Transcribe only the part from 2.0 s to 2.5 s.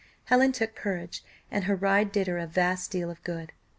did her a